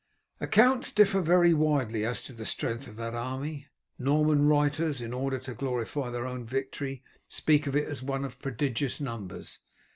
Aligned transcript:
Accounts 0.39 0.91
differ 0.91 1.21
very 1.21 1.53
widely 1.53 2.03
as 2.05 2.23
to 2.23 2.33
the 2.33 2.43
strength 2.43 2.87
of 2.87 2.95
that 2.95 3.13
army. 3.13 3.67
Norman 3.99 4.47
writers, 4.47 4.99
in 4.99 5.13
order 5.13 5.37
to 5.37 5.53
glorify 5.53 6.09
their 6.09 6.25
own 6.25 6.43
victory, 6.43 7.03
speak 7.29 7.67
of 7.67 7.75
it 7.75 7.87
as 7.87 8.01
one 8.01 8.25
of 8.25 8.39
prodigious 8.39 8.99
numbers. 8.99 9.59